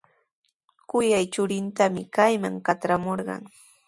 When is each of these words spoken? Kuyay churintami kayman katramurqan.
Kuyay 0.89 1.25
churintami 1.33 2.01
kayman 2.15 2.55
katramurqan. 2.65 3.41